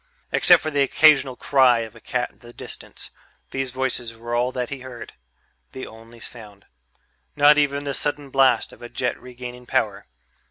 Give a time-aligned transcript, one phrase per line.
[0.31, 3.11] Except for the occasional cry of a cat in the distance,
[3.51, 5.13] these voices were all that he heard...
[5.73, 6.65] the only sound.
[7.35, 10.07] Not even the sudden blast of a jet regaining power